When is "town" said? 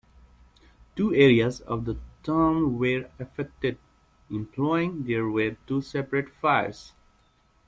2.23-2.79